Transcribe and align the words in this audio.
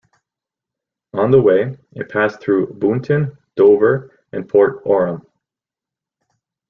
On 1.13 1.29
the 1.29 1.39
way, 1.39 1.77
it 1.91 2.09
passed 2.09 2.41
through 2.41 2.73
Boonton, 2.73 3.37
Dover 3.55 4.17
and 4.33 4.49
Port 4.49 4.81
Oram. 4.83 5.23